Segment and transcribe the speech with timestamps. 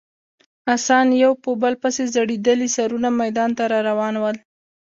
[0.75, 4.37] اسان یو په بل پسې ځړېدلي سرونه میدان ته راروان ول.